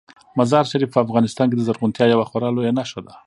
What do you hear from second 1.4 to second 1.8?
کې د